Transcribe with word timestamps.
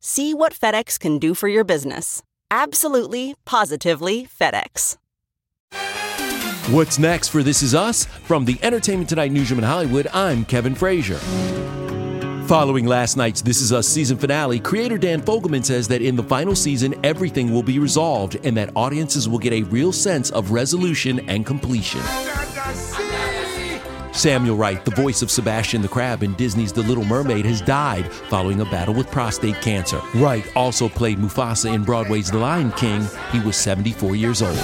See 0.00 0.32
what 0.32 0.52
FedEx 0.52 0.98
can 0.98 1.18
do 1.18 1.34
for 1.34 1.48
your 1.48 1.64
business. 1.64 2.22
Absolutely, 2.50 3.34
positively 3.44 4.26
FedEx. 4.26 4.96
What's 6.70 6.98
next 6.98 7.28
for 7.28 7.42
This 7.42 7.62
Is 7.62 7.74
Us? 7.74 8.04
From 8.04 8.44
the 8.44 8.58
Entertainment 8.62 9.08
Tonight 9.08 9.32
newsroom 9.32 9.58
in 9.58 9.64
Hollywood, 9.64 10.06
I'm 10.12 10.44
Kevin 10.44 10.74
Frazier. 10.74 11.18
Following 12.46 12.86
last 12.86 13.16
night's 13.16 13.42
This 13.42 13.60
Is 13.60 13.72
Us 13.72 13.88
season 13.88 14.16
finale, 14.16 14.60
creator 14.60 14.98
Dan 14.98 15.20
Fogelman 15.20 15.64
says 15.64 15.88
that 15.88 16.00
in 16.00 16.14
the 16.14 16.22
final 16.22 16.54
season, 16.54 16.94
everything 17.04 17.52
will 17.52 17.62
be 17.62 17.78
resolved 17.78 18.36
and 18.44 18.56
that 18.56 18.70
audiences 18.76 19.28
will 19.28 19.38
get 19.38 19.52
a 19.52 19.62
real 19.64 19.92
sense 19.92 20.30
of 20.30 20.50
resolution 20.50 21.20
and 21.28 21.44
completion. 21.44 22.00
Samuel 24.18 24.56
Wright, 24.56 24.84
the 24.84 24.90
voice 24.90 25.22
of 25.22 25.30
Sebastian 25.30 25.80
the 25.80 25.86
Crab 25.86 26.24
in 26.24 26.34
Disney's 26.34 26.72
The 26.72 26.82
Little 26.82 27.04
Mermaid, 27.04 27.44
has 27.44 27.60
died 27.60 28.12
following 28.12 28.60
a 28.60 28.64
battle 28.64 28.92
with 28.92 29.08
prostate 29.12 29.54
cancer. 29.62 30.00
Wright 30.16 30.44
also 30.56 30.88
played 30.88 31.18
Mufasa 31.18 31.72
in 31.72 31.84
Broadway's 31.84 32.28
The 32.28 32.38
Lion 32.38 32.72
King. 32.72 33.06
He 33.30 33.38
was 33.38 33.56
74 33.56 34.16
years 34.16 34.42
old. 34.42 34.58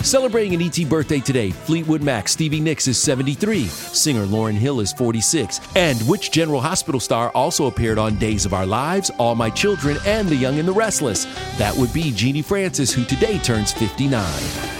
Celebrating 0.00 0.54
an 0.54 0.62
ET 0.62 0.88
birthday 0.88 1.20
today, 1.20 1.50
Fleetwood 1.50 2.02
Mac 2.02 2.28
Stevie 2.28 2.60
Nicks 2.60 2.88
is 2.88 2.96
73, 2.96 3.66
singer 3.66 4.24
Lauryn 4.24 4.54
Hill 4.54 4.80
is 4.80 4.94
46, 4.94 5.60
and 5.76 6.00
which 6.08 6.30
General 6.30 6.62
Hospital 6.62 6.98
star 6.98 7.28
also 7.32 7.66
appeared 7.66 7.98
on 7.98 8.16
Days 8.16 8.46
of 8.46 8.54
Our 8.54 8.64
Lives, 8.64 9.10
All 9.18 9.34
My 9.34 9.50
Children, 9.50 9.98
and 10.06 10.30
The 10.30 10.36
Young 10.36 10.58
and 10.58 10.66
the 10.66 10.72
Restless? 10.72 11.26
That 11.58 11.76
would 11.76 11.92
be 11.92 12.10
Genie 12.10 12.40
Francis, 12.40 12.90
who 12.90 13.04
today 13.04 13.38
turns 13.38 13.70
59. 13.74 14.79